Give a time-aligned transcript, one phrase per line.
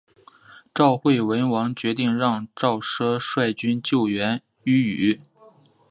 [0.73, 5.21] 赵惠文王决定让赵奢率军救援阏与。